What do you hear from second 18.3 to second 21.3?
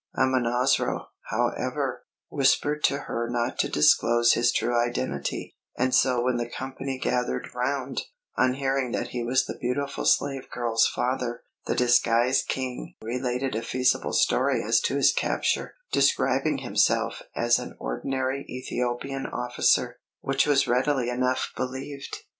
Ethiopian officer, which was readily